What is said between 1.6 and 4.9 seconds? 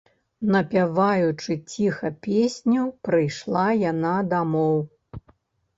ціха песню, прыйшла яна дамоў.